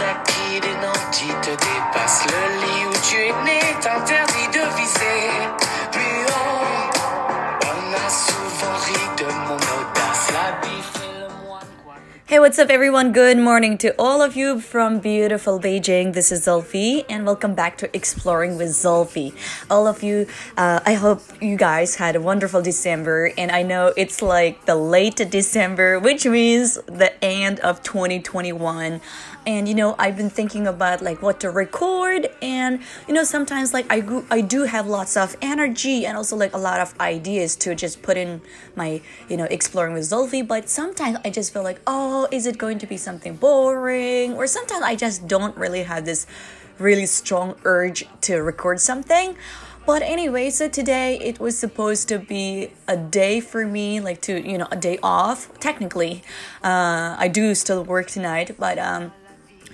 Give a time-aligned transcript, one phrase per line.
[0.00, 2.26] acquis des nantis te dépassent.
[2.26, 5.41] Le lit où tu es né t'interdit de viser.
[12.32, 13.12] Hey, what's up, everyone?
[13.12, 16.14] Good morning to all of you from beautiful Beijing.
[16.14, 19.34] This is Zulfi, and welcome back to Exploring with Zulfi.
[19.70, 23.92] All of you, uh, I hope you guys had a wonderful December, and I know
[23.98, 29.02] it's like the late December, which means the end of 2021.
[29.44, 33.74] And you know, I've been thinking about like what to record, and you know, sometimes
[33.74, 37.56] like I I do have lots of energy and also like a lot of ideas
[37.56, 38.40] to just put in
[38.74, 42.58] my you know exploring with Zulfi, but sometimes I just feel like oh, is it
[42.58, 44.34] going to be something boring?
[44.34, 46.26] Or sometimes I just don't really have this
[46.78, 49.36] really strong urge to record something.
[49.84, 54.40] But anyway, so today it was supposed to be a day for me, like to
[54.40, 55.58] you know a day off.
[55.58, 56.22] Technically,
[56.62, 59.12] uh, I do still work tonight, but um,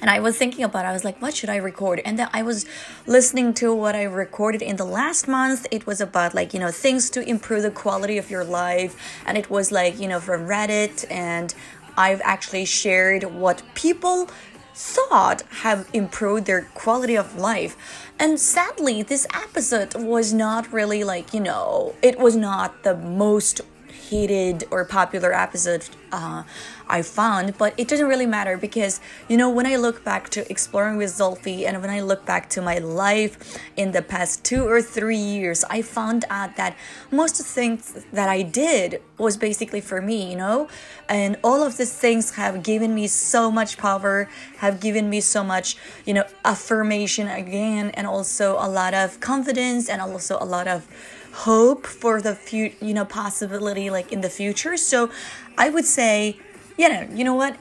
[0.01, 2.01] and I was thinking about I was like, what should I record?
[2.05, 2.65] And then I was
[3.07, 5.67] listening to what I recorded in the last month.
[5.71, 8.97] It was about like, you know, things to improve the quality of your life.
[9.27, 11.05] And it was like, you know, from Reddit.
[11.11, 11.55] And
[11.99, 14.31] I've actually shared what people
[14.73, 17.77] thought have improved their quality of life.
[18.21, 23.61] And sadly, this episode was not really like, you know, it was not the most
[24.09, 26.45] hated or popular episode uh,
[26.89, 30.50] I found, but it doesn't really matter because you know when I look back to
[30.50, 34.67] exploring with Zulfi and when I look back to my life in the past two
[34.67, 36.77] or three years, I found out that
[37.11, 40.69] most of the things that I did was basically for me, you know,
[41.09, 44.28] and all of these things have given me so much power,
[44.59, 49.89] have given me so much, you know, affirmation again, and also a lot of confidence
[49.89, 50.86] and also a lot of
[51.33, 54.77] hope for the future, you know, possibility like in the future.
[54.77, 55.11] So
[55.56, 56.39] I would say,
[56.78, 57.56] you know, you know what?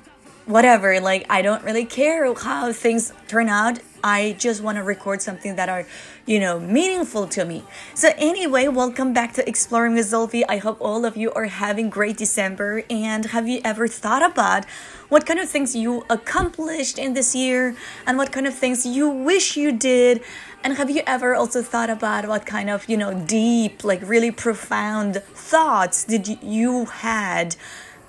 [0.45, 3.79] Whatever, like I don't really care how things turn out.
[4.03, 5.85] I just want to record something that are,
[6.25, 7.63] you know, meaningful to me.
[7.95, 10.43] So anyway, welcome back to Exploring with Zulfi.
[10.47, 12.83] I hope all of you are having great December.
[12.91, 14.65] And have you ever thought about
[15.09, 19.09] what kind of things you accomplished in this year and what kind of things you
[19.09, 20.23] wish you did?
[20.63, 24.31] And have you ever also thought about what kind of, you know, deep, like really
[24.31, 27.55] profound thoughts did you had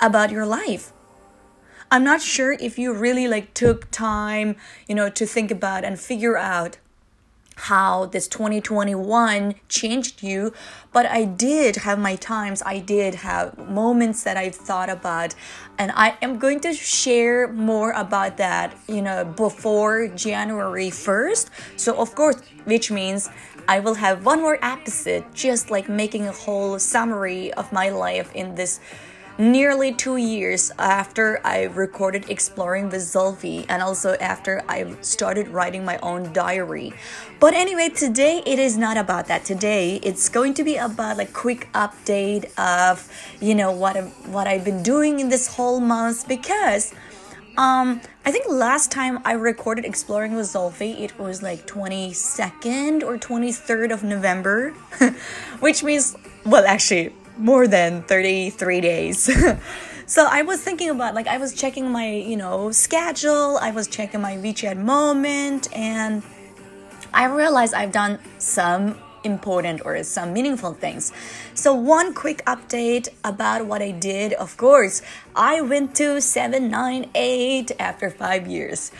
[0.00, 0.92] about your life?
[1.91, 4.56] I'm not sure if you really like took time,
[4.87, 6.78] you know, to think about and figure out
[7.62, 10.53] how this 2021 changed you
[10.93, 12.62] but i did have my times.
[12.65, 15.34] I did have moments that i've thought about
[15.76, 22.00] and i am going to share more about that you know before january 1st so
[22.00, 23.28] of course which means
[23.66, 28.31] i will have one more episode just like making a whole summary of my life
[28.37, 28.78] in this
[29.38, 35.84] nearly two years after I recorded Exploring with Zulfi and also after I started writing
[35.84, 36.93] my own diary.
[37.38, 39.44] But anyway, today it is not about that.
[39.44, 43.09] Today it's going to be about like quick update of
[43.41, 46.93] you know what I, what I've been doing in this whole month because
[47.59, 53.19] um, I think last time I recorded Exploring with Zulfi, it was like 22nd or
[53.19, 54.70] 23rd of November,
[55.59, 56.16] which means,
[56.47, 59.31] well, actually, more than 33 days.
[60.06, 63.87] so I was thinking about, like, I was checking my, you know, schedule, I was
[63.87, 66.22] checking my WeChat moment, and
[67.15, 71.12] I realized I've done some important or some meaningful things.
[71.54, 74.32] So, one quick update about what I did.
[74.34, 75.03] Of course,
[75.34, 78.93] I went to 798 after five years.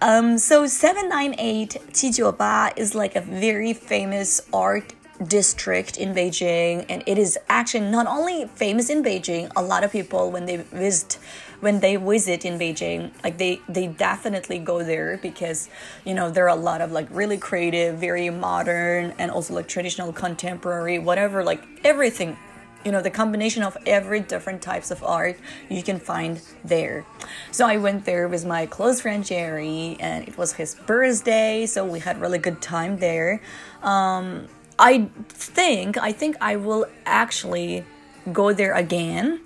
[0.00, 7.18] Um, so 798 798 is like a very famous art district in Beijing and it
[7.18, 11.18] is actually not only famous in Beijing a lot of people when they visit
[11.60, 15.68] when they visit in Beijing like they they definitely go there because
[16.04, 19.68] you know there are a lot of like really creative very modern and also like
[19.68, 22.36] traditional contemporary whatever like everything.
[22.84, 25.38] You know the combination of every different types of art
[25.70, 27.06] you can find there.
[27.50, 31.86] So i went there with my close friend jerry and it was his birthday so
[31.86, 33.40] we had really good time there.
[33.82, 34.48] Um,
[34.78, 37.84] i think i think i will actually
[38.32, 39.40] go there again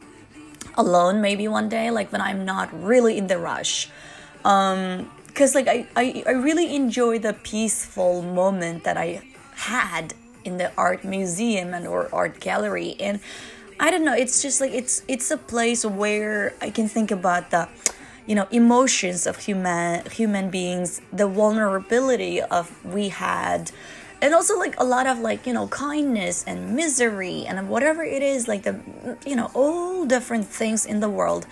[0.76, 3.90] alone maybe one day like when i'm not really in the rush.
[4.44, 9.22] Um because like I, I i really enjoy the peaceful moment that i
[9.54, 10.14] had
[10.44, 13.20] in the art museum and or art gallery and
[13.78, 17.50] i don't know it's just like it's it's a place where i can think about
[17.50, 17.68] the
[18.26, 23.70] you know emotions of human human beings the vulnerability of we had
[24.20, 28.22] and also like a lot of like you know kindness and misery and whatever it
[28.22, 28.80] is like the
[29.24, 31.46] you know all different things in the world.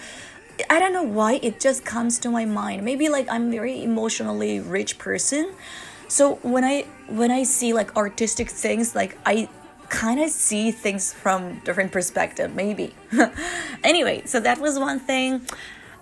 [0.70, 2.82] I don't know why it just comes to my mind.
[2.82, 5.52] Maybe like i'm very emotionally rich person.
[6.08, 9.48] So when i when i see like artistic things like i
[9.88, 12.94] kind of see things from different perspective maybe.
[13.84, 15.46] Anyway so that was one thing.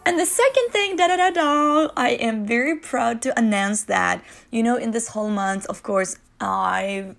[0.07, 4.23] And the second thing, da da da da, I am very proud to announce that,
[4.51, 6.19] you know, in this whole month, of course,
[6.51, 7.17] I've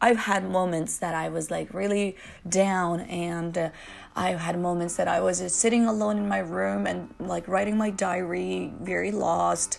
[0.00, 3.70] I've had moments that I was like really down and uh,
[4.14, 7.78] I've had moments that I was just sitting alone in my room and like writing
[7.78, 9.78] my diary, very lost.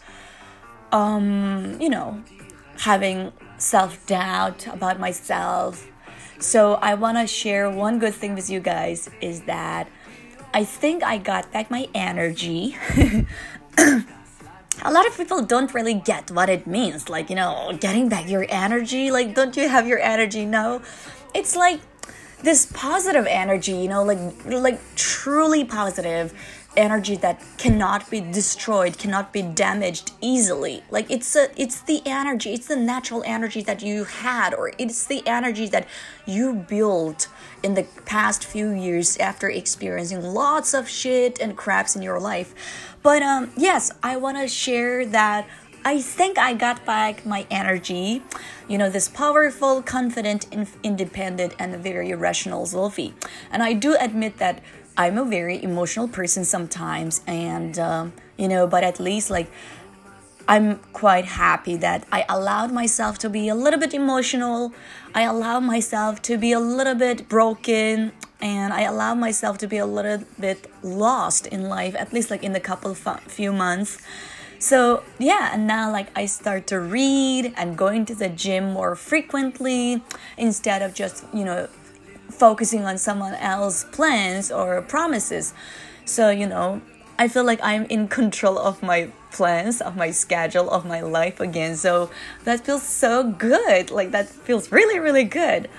[0.92, 2.24] Um, you know,
[2.80, 5.88] having self-doubt about myself.
[6.40, 9.90] So I want to share one good thing with you guys is that
[10.54, 12.78] I think I got back my energy.
[14.84, 17.10] a lot of people don't really get what it means.
[17.10, 19.12] Like, you know, getting back your energy.
[19.12, 20.46] Like, don't you have your energy?
[20.46, 20.82] No.
[21.34, 21.82] It's like
[22.44, 26.34] this positive energy, you know, like like truly positive
[26.78, 30.84] energy that cannot be destroyed, cannot be damaged easily.
[30.90, 35.06] Like it's a it's the energy, it's the natural energy that you had or it's
[35.06, 35.88] the energy that
[36.26, 37.28] you built
[37.64, 42.54] in the past few years after experiencing lots of shit and craps in your life.
[43.02, 45.48] But um yes, I want to share that
[45.88, 48.22] I think I got back my energy,
[48.68, 50.46] you know, this powerful, confident,
[50.84, 53.14] independent, and very rational Zulfi.
[53.52, 54.62] And I do admit that
[54.98, 59.50] I'm a very emotional person sometimes, and um, you know, but at least like
[60.48, 64.74] I'm quite happy that I allowed myself to be a little bit emotional.
[65.14, 69.78] I allowed myself to be a little bit broken and I allowed myself to be
[69.78, 73.98] a little bit lost in life, at least like in the couple few months.
[74.60, 78.96] So, yeah, and now like I start to read and going to the gym more
[78.96, 80.02] frequently
[80.38, 81.68] instead of just, you know,
[82.30, 85.54] focusing on someone else's plans or promises.
[86.06, 86.82] So, you know,
[87.20, 91.40] I feel like I'm in control of my plans, of my schedule, of my life
[91.40, 91.76] again.
[91.76, 92.10] So
[92.44, 93.92] that feels so good.
[93.92, 95.70] Like that feels really, really good.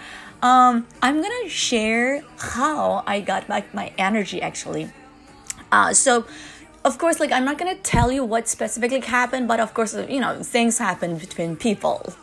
[0.43, 4.91] Um, I'm gonna share how I got back my energy actually.
[5.71, 6.27] Uh, so,
[6.85, 10.21] of course, like I'm not gonna tell you what specifically happened, but of course, you
[10.21, 12.15] know, things happen between people.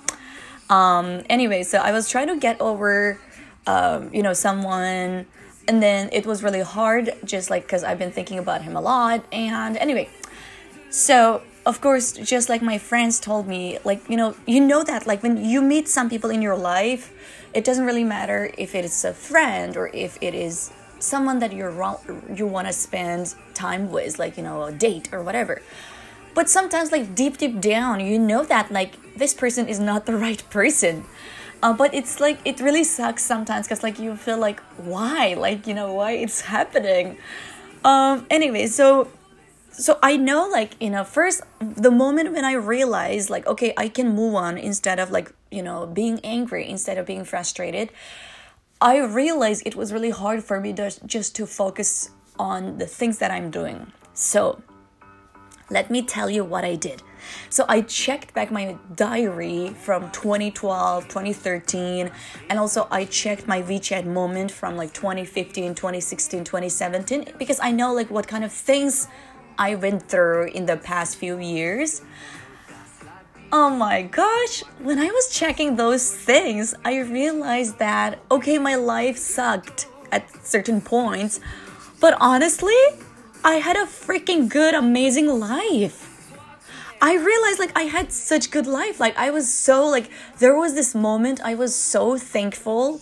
[0.70, 3.20] Um, anyway, so I was trying to get over
[3.68, 5.26] um, you know, someone.
[5.68, 8.82] And then it was really hard, just like because I've been thinking about him a
[8.82, 9.26] lot.
[9.32, 10.10] And anyway,
[10.90, 15.08] so of course, just like my friends told me, like, you know, you know that,
[15.08, 17.12] like, when you meet some people in your life,
[17.54, 21.52] it doesn't really matter if it is a friend or if it is someone that
[21.54, 21.74] you're
[22.36, 25.62] you want to spend time with, like, you know, a date or whatever.
[26.36, 30.16] But sometimes, like, deep, deep down, you know that, like, this person is not the
[30.16, 31.06] right person.
[31.64, 35.34] Uh, but it's like it really sucks sometimes because like you feel like why?
[35.34, 37.18] Like you know why it's happening?
[37.84, 39.10] Um anyway so
[39.72, 43.90] so i know like you know first the moment when i realized like okay i
[43.90, 47.90] can move on instead of like you know being angry instead of being frustrated
[48.80, 52.10] i realized it was really hard for me to, just to focus
[52.40, 53.92] on the things that i'm doing.
[54.14, 54.62] So
[55.70, 57.02] let me tell you what i did
[57.50, 62.12] so I checked back my diary from 2012, 2013,
[62.50, 67.94] and also I checked my WeChat moment from like 2015, 2016, 2017 because I know
[67.94, 69.08] like what kind of things
[69.58, 72.02] I went through in the past few years.
[73.52, 79.18] Oh my gosh, when I was checking those things, I realized that okay, my life
[79.18, 81.40] sucked at certain points,
[82.02, 82.76] but honestly,
[83.46, 86.02] I had a freaking good, amazing life.
[87.00, 89.00] I realized like I had such good life.
[89.00, 90.10] Like I was so like
[90.40, 93.02] there was this moment I was so thankful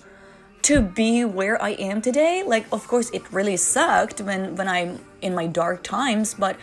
[0.64, 2.44] to be where I am today.
[2.46, 6.58] Like of course it really sucked when when I'm in my dark times, but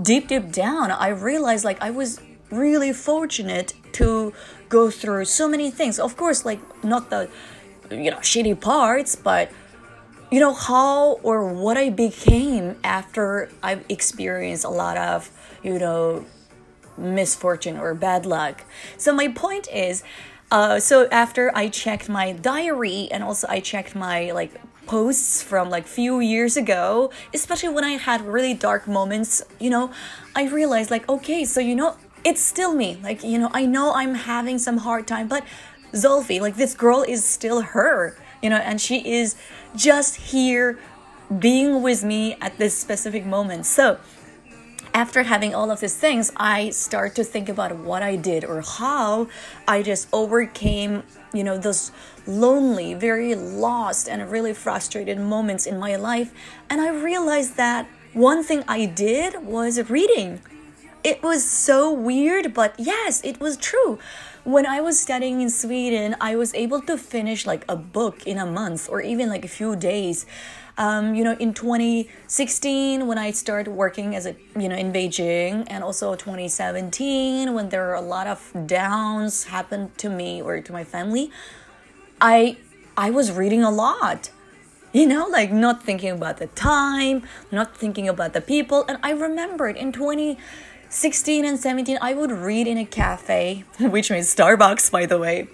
[0.00, 4.32] deep deep down I realized like I was really fortunate to
[4.70, 5.98] go through so many things.
[5.98, 7.28] Of course like not the
[7.90, 9.52] you know shitty parts, but
[10.30, 15.30] you know how or what I became after I've experienced a lot of
[15.62, 16.24] you know
[16.96, 18.64] misfortune or bad luck.
[18.96, 20.02] So my point is,
[20.50, 24.52] uh, so after I checked my diary and also I checked my like
[24.86, 29.92] posts from like few years ago, especially when I had really dark moments, you know,
[30.34, 32.98] I realized like okay, so you know, it's still me.
[33.02, 35.44] Like, you know, I know I'm having some hard time, but
[35.92, 39.36] Zulfi, like this girl is still her, you know, and she is
[39.76, 40.78] just here
[41.38, 43.66] being with me at this specific moment.
[43.66, 43.98] So,
[44.94, 48.62] after having all of these things, I start to think about what I did or
[48.62, 49.28] how
[49.66, 51.02] I just overcame,
[51.32, 51.92] you know, those
[52.26, 56.32] lonely, very lost, and really frustrated moments in my life.
[56.70, 60.40] And I realized that one thing I did was reading.
[61.04, 63.98] It was so weird, but yes, it was true.
[64.44, 68.38] When I was studying in Sweden, I was able to finish like a book in
[68.38, 70.26] a month or even like a few days.
[70.78, 75.66] Um, you know, in 2016, when I started working as a, you know, in Beijing,
[75.66, 80.72] and also 2017, when there were a lot of downs happened to me or to
[80.72, 81.32] my family,
[82.20, 82.58] I
[82.96, 84.30] I was reading a lot
[84.98, 88.84] you know like not thinking about the time not thinking about the people.
[88.88, 94.34] And i remembered in 2016 and 17 i would read in a cafe which means
[94.34, 95.46] starbucks by the way.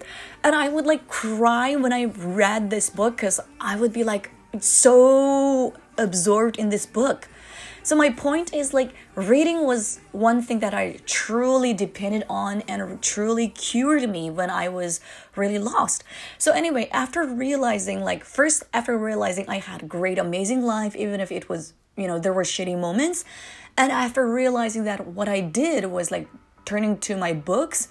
[0.43, 4.31] And i would like cry when i read this book because i would be like
[4.61, 7.29] so absorbed in this book
[7.85, 13.03] so my point is like reading was one thing that I truly depended on and
[13.03, 15.01] truly cured me when I was
[15.37, 16.03] really lost.
[16.39, 21.31] So anyway, after realizing like first after realizing I had great amazing life even if
[21.31, 23.23] it was, you know, there were shitty moments,
[23.77, 26.27] and after realizing that what I did was like
[26.65, 27.89] turning to my books,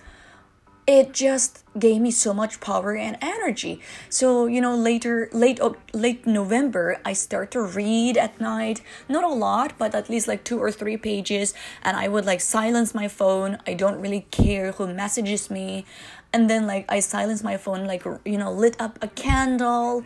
[0.86, 3.80] it just gave me so much power and energy.
[4.10, 5.60] So you know later late
[5.94, 10.44] late november i start to read at night not a lot but at least like
[10.44, 13.58] two or three pages and i would like silence my phone.
[13.66, 15.86] I don't really care who messages me.
[16.34, 20.04] And then like i silence my phone like you know lit up a candle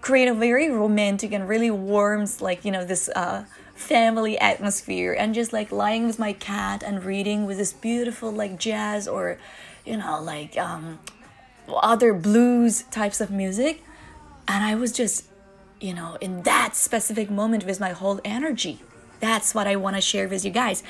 [0.00, 5.34] create a very romantic and really warms like you know this uh family atmosphere and
[5.34, 9.38] just like lying with my cat and reading with this beautiful like jazz or
[9.88, 10.98] you know, like um,
[11.68, 13.82] other blues types of music.
[14.46, 15.26] And I was just,
[15.80, 18.80] you know, in that specific moment with my whole energy.
[19.20, 20.82] That's what I want to share with you guys.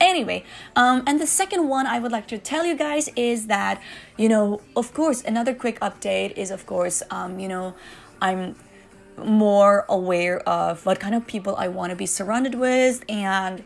[0.00, 0.44] Anyway,
[0.74, 3.80] um, and the second one I would like to tell you guys is that,
[4.16, 7.74] you know, of course, another quick update is, of course, um, you know,
[8.20, 8.56] I'm
[9.16, 13.62] more aware of what kind of people I want to be surrounded with and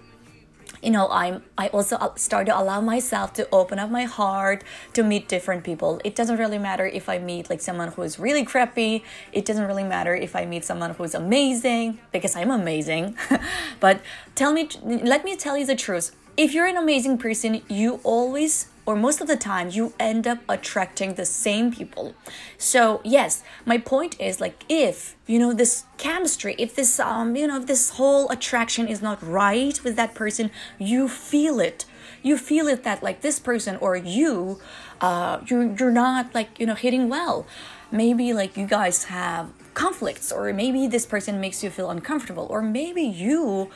[0.82, 5.02] you know i'm i also start to allow myself to open up my heart to
[5.02, 6.00] meet different people.
[6.04, 9.04] It doesn't really matter if i meet like someone who is really crappy.
[9.32, 13.16] It doesn't really matter if i meet someone who's amazing because i'm amazing.
[13.80, 14.00] But
[14.34, 16.16] tell me let me tell you the truth.
[16.36, 20.38] If you're an amazing person you always or most of the time you end up
[20.48, 22.14] attracting the same people.
[22.58, 27.46] So yes my point is like if you know this chemistry if this um you
[27.46, 31.84] know if this whole attraction is not right with that person you feel it.
[32.22, 34.60] You feel it that like this person or you
[35.00, 37.46] uh you're, you're not like you know hitting well.
[37.92, 42.60] Maybe like you guys have conflicts or maybe this person makes you feel uncomfortable or
[42.62, 43.70] maybe you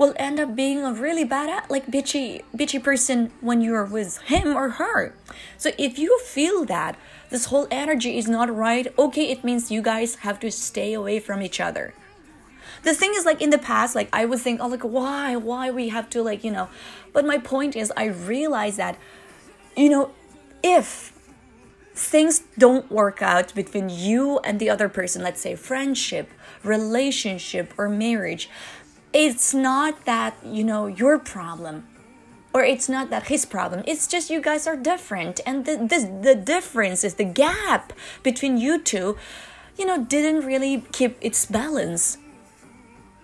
[0.00, 4.56] will end up being a really bad like bitchy bitchy person when you're with him
[4.56, 5.14] or her.
[5.58, 6.96] So if you feel that
[7.28, 11.20] this whole energy is not right, okay, it means you guys have to stay away
[11.20, 11.92] from each other.
[12.82, 15.70] The thing is like in the past, like I would think, oh like why, why
[15.70, 16.70] we have to like, you know,
[17.12, 18.96] but my point is I realize that,
[19.76, 20.12] you know,
[20.62, 21.12] if
[21.94, 26.30] things don't work out between you and the other person, let's say friendship,
[26.64, 28.48] relationship, or marriage,
[29.12, 31.86] it's not that, you know, your problem
[32.52, 33.84] or it's not that his problem.
[33.86, 35.40] It's just you guys are different.
[35.46, 39.16] And the, the, the difference is the gap between you two
[39.80, 42.18] you know didn't really keep its balance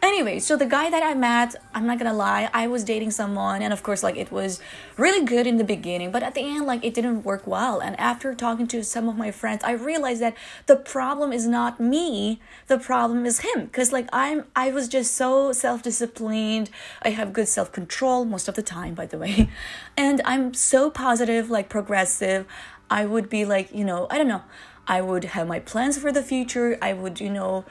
[0.03, 3.62] Anyway, so the guy that I met, I'm not gonna lie, I was dating someone,
[3.62, 4.61] and of course, like it was
[4.97, 7.81] really good in the beginning, but at the end, like it didn't work well.
[7.81, 10.37] And after talking to some of my friends, I realized that
[10.67, 13.67] the problem is not me, the problem is him.
[13.67, 16.71] Because, like, I'm, I was just so self disciplined,
[17.03, 19.49] I have good self control most of the time, by the way,
[19.97, 22.47] and I'm so positive, like progressive.
[22.88, 24.43] I would be like, you know, I don't know,
[24.87, 27.65] I would have my plans for the future, I would, you know,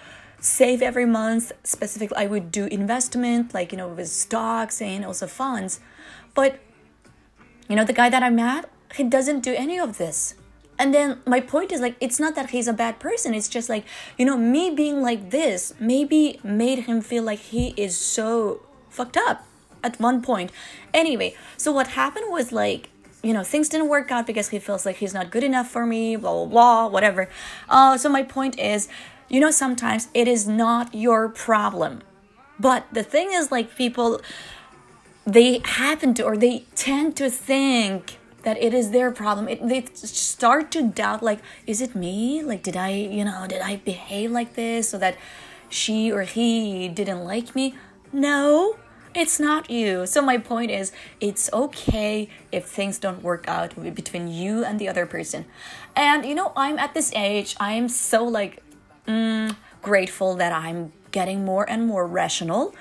[0.46, 5.26] save every month specifically i would do investment like you know with stocks and also
[5.26, 5.80] funds.
[6.36, 6.60] But
[7.68, 10.36] you know the guy that i met he doesn't do any of this.
[10.78, 13.34] And then my point is like it's not that he's a bad person.
[13.34, 13.86] It's just like
[14.20, 19.18] you know me being like this maybe made him feel like he is so fucked
[19.18, 19.48] up
[19.84, 20.52] at one point.
[20.94, 22.90] Anyway so what happened was like
[23.24, 25.88] you know things didn't work out because he feels like he's not good enough for
[25.88, 27.30] me blah blah blah whatever.
[27.68, 28.88] Uh, so my point is
[29.30, 32.02] you know, sometimes it is not your problem.
[32.60, 34.22] But the thing is, like, people,
[35.26, 39.50] they happen to, or they tend to think that it is their problem.
[39.50, 42.44] It, they start to doubt, like, is it me?
[42.44, 45.18] Like, did I, you know, did I behave like this so that
[45.68, 47.76] she or he didn't like me?
[48.14, 48.78] No,
[49.16, 50.06] it's not you.
[50.06, 54.88] So my point is, it's okay if things don't work out between you and the
[54.88, 55.46] other person.
[55.96, 58.62] And you know, I'm at this age, I'm so like
[59.08, 62.76] mm, grateful that I'm getting more and more rational.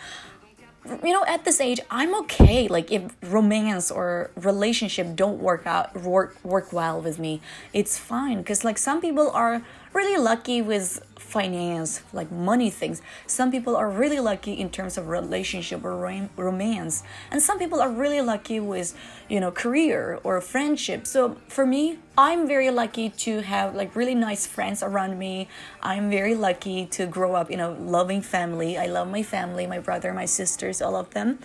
[1.03, 2.69] You know, at this age, I'm okay.
[2.69, 7.41] Like if romance or relationship don't work out, work work well with me,
[7.73, 8.45] it's fine.
[8.45, 9.63] Cause like some people are
[9.95, 13.01] really lucky with finance, like money things.
[13.27, 15.97] Some people are really lucky in terms of relationship or
[16.37, 18.97] romance, and some people are really lucky with,
[19.29, 21.07] you know, career or friendship.
[21.07, 25.49] So for me, I'm very lucky to have like really nice friends around me.
[25.83, 28.77] I'm very lucky to grow up in a loving family.
[28.77, 31.39] I love my family, my brother, my sisters, all of them.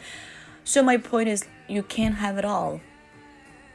[0.63, 2.81] So my point is, you can't have it all.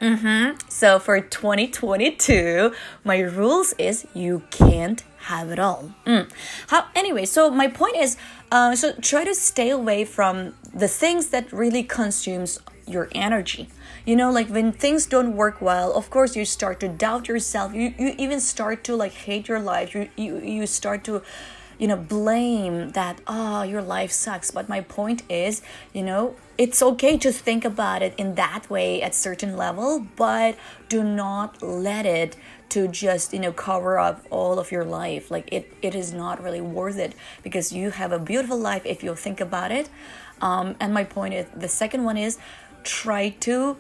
[0.01, 0.59] Mm-hmm.
[0.69, 2.73] So for 2022,
[3.05, 5.93] my rules is you can't have it all.
[6.07, 6.31] Mm.
[6.69, 7.25] How anyway?
[7.25, 8.17] So my point is,
[8.53, 13.69] uh, so try to stay away from the things that really consumes your energy.
[14.05, 17.75] You know, like when things don't work well, of course you start to doubt yourself.
[17.75, 19.95] You you even start to like hate your life.
[19.95, 21.23] You you you start to
[21.79, 24.51] you know blame that oh your life sucks.
[24.51, 25.63] But my point is
[25.93, 30.57] you know it's okay to think about it in that way at certain level but
[30.89, 32.37] do not let it
[32.69, 35.31] to just you know cover up all of your life.
[35.31, 39.03] Like it it is not really worth it because you have a beautiful life if
[39.03, 39.89] you think about it.
[40.41, 42.39] Um, and my point is the second one is
[42.83, 43.77] try to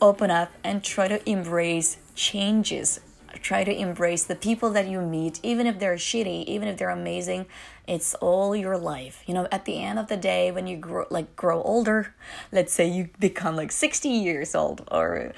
[0.00, 3.00] open up and try to embrace changes
[3.42, 6.90] try to embrace the people that you meet, even if they're shitty, even if they're
[6.90, 7.46] amazing.
[7.86, 9.22] It's all your life.
[9.26, 12.14] You know, at the end of the day, when you grow like grow older,
[12.52, 15.32] let's say you become like 60 years old or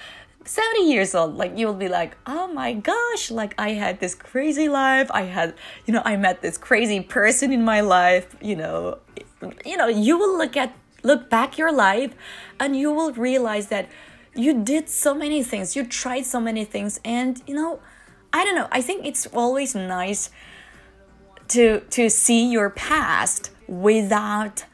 [0.44, 4.68] 70 years old like you'll be like oh my gosh like i had this crazy
[4.68, 5.54] life i had
[5.86, 8.98] you know i met this crazy person in my life you know
[9.64, 12.12] you know you will look at look back your life
[12.58, 13.88] and you will realize that
[14.35, 17.79] you did so many things you tried so many things and you know
[18.33, 18.67] I don't know.
[18.71, 20.29] I think it's always nice
[21.47, 24.65] to to see your past without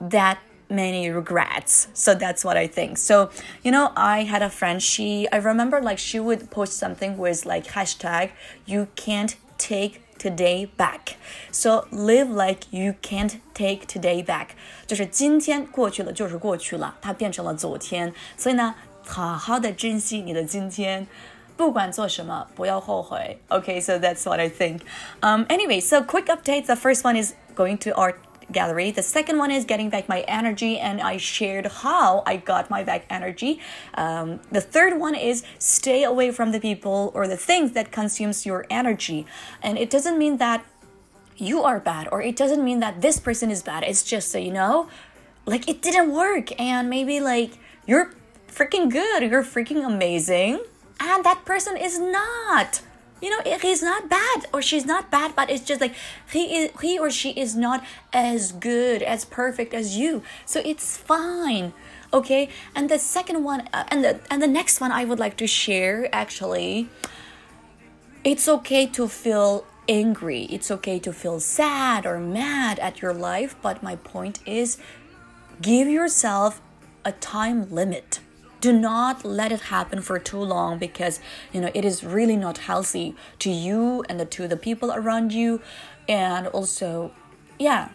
[0.00, 0.38] that
[0.70, 1.88] many regrets.
[1.94, 2.96] So that's what I think.
[2.98, 3.30] So,
[3.64, 7.44] you know, I had a friend, she I remember like she would post something with
[7.44, 8.30] like hashtag
[8.66, 11.16] you can't take today back.
[11.50, 14.54] So live like you can't take today back.
[14.86, 18.14] 就是今天过去了就是过去了，它变成了昨天。
[18.36, 21.06] 所以呢， 好好的珍惜你的今天。
[21.56, 23.38] 不管做什么，不要后悔.
[23.48, 24.80] Okay, so that's what I think.
[25.20, 26.66] Um, anyway, so quick updates.
[26.66, 28.16] The first one is going to art
[28.50, 28.90] gallery.
[28.90, 32.82] The second one is getting back my energy, and I shared how I got my
[32.82, 33.60] back energy.
[33.94, 38.44] Um, the third one is stay away from the people or the things that consumes
[38.44, 39.26] your energy,
[39.62, 40.64] and it doesn't mean that
[41.36, 43.84] you are bad or it doesn't mean that this person is bad.
[43.84, 44.88] It's just so you know,
[45.44, 48.10] like it didn't work, and maybe like you're
[48.57, 50.59] freaking good, you're freaking amazing.
[50.99, 52.81] And that person is not.
[53.21, 55.95] You know he's not bad or she's not bad but it's just like
[56.31, 60.21] he is he or she is not as good as perfect as you.
[60.45, 61.73] So it's fine
[62.13, 62.49] okay?
[62.75, 65.47] And the second one uh, and the and the next one i would like to
[65.47, 66.89] share actually
[68.23, 70.43] it's okay to feel angry.
[70.51, 74.77] It's okay to feel sad or mad at your life but my point is
[75.59, 76.61] give yourself
[77.03, 78.19] a time limit
[78.61, 81.19] do not let it happen for too long because
[81.53, 85.33] you know it is really not healthy to you and the, to the people around
[85.33, 85.61] you
[86.07, 87.11] and also
[87.59, 87.89] yeah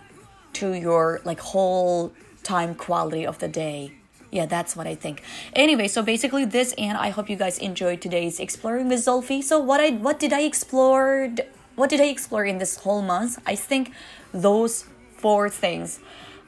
[0.52, 3.92] to your like whole time quality of the day.
[4.30, 5.22] Yeah that's what i think.
[5.54, 9.42] Anyway so basically this and i hope you guys enjoyed today's exploring with Zulfi.
[9.42, 11.30] So what i what did i explore
[11.74, 13.38] what did i explore in this whole month?
[13.46, 13.92] I think
[14.32, 14.84] those
[15.16, 16.00] four things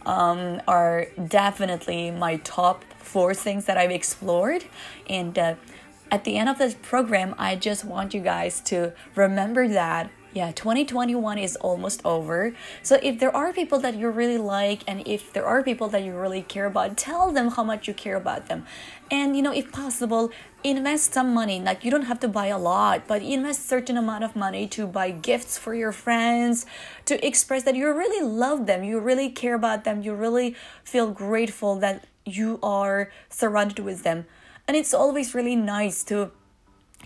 [0.05, 4.64] um, are definitely my top four things that I've explored.
[5.09, 5.55] And uh,
[6.11, 10.50] at the end of this program, I just want you guys to remember that yeah
[10.50, 12.57] 2021 is almost over.
[12.83, 16.03] So if there are people that you really like and if there are people that
[16.03, 18.66] you really care about tell them how much you care about them.
[19.12, 20.33] And you know if possible
[20.64, 21.61] invest some money.
[21.61, 24.88] Like you don't have to buy a lot but invest certain amount of money to
[24.88, 26.66] buy gifts for your friends
[27.05, 31.09] to express that you really love them you really care about them you really feel
[31.12, 34.26] grateful that you are surrounded with them
[34.66, 36.30] and it's always really nice to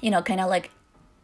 [0.01, 0.71] you know kind of like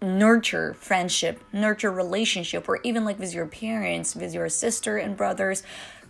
[0.04, 5.62] nurture friendship, nurture relationship, or even like with your parents, with your sister and brothers,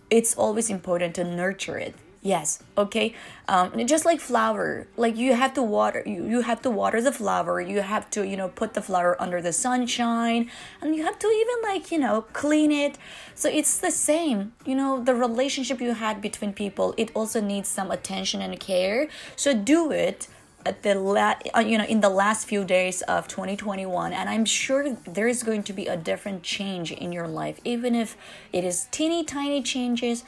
[0.09, 1.95] it's always important to nurture it.
[2.25, 3.13] Yes, okay.
[3.47, 7.11] Um, just like flower, like you have to water, you, you have to water the
[7.11, 7.61] flower.
[7.61, 10.49] You have to, you know, put the flower under the sunshine,
[10.81, 12.97] and you have to even like, you know, clean it.
[13.35, 16.95] So it's the same, you know, the relationship you had between people.
[16.97, 19.07] It also needs some attention and care.
[19.35, 20.27] So do it
[20.65, 24.45] at the la- uh, you know in the last few days of 2021 and i'm
[24.45, 28.17] sure there is going to be a different change in your life even if
[28.51, 30.23] it is teeny tiny changes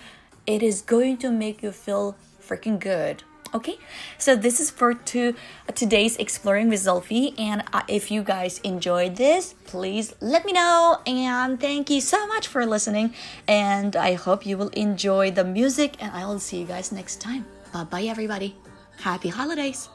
[0.47, 3.77] it is going to make you feel freaking good okay?
[4.17, 5.33] So this is for to,
[5.67, 10.53] uh, today's exploring with Zulfi and uh, if you guys enjoyed this please let me
[10.53, 13.13] know and thank you so much for listening
[13.47, 17.21] and i hope you will enjoy the music and i will see you guys next
[17.21, 17.45] time.
[17.73, 18.55] Bye bye everybody.
[19.01, 19.89] Happy holidays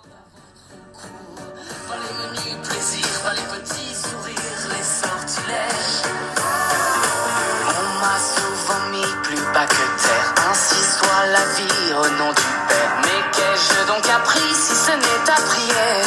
[11.44, 12.92] au nom du Père.
[13.02, 16.06] Mais qu'ai-je donc appris si ce n'est ta prière?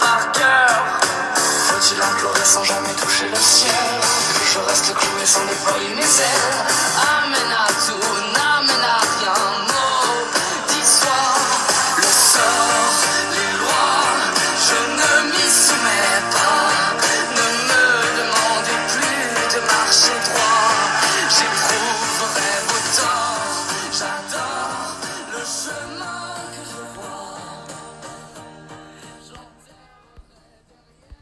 [0.00, 1.00] Par cœur
[1.68, 3.70] Faut-il implorer sans jamais toucher le ciel?
[4.52, 6.54] Je reste cloué sans déployer mes ailes
[7.22, 8.33] Amen à tout.